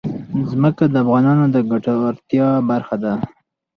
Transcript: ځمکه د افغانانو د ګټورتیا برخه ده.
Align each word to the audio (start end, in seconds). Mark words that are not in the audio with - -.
ځمکه 0.49 0.83
د 0.89 0.95
افغانانو 1.03 1.45
د 1.55 1.57
ګټورتیا 1.71 2.47
برخه 2.69 2.95
ده. 3.03 3.13